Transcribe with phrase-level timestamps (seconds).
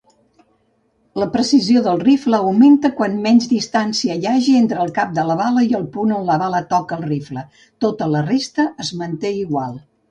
[1.23, 5.39] La precisió del rifle augmenta quanta menys distància hi hagi entre el cap de la
[5.45, 7.47] bala i el punt on la bala toca el rifle,
[7.89, 9.77] tota la resta es manté igual.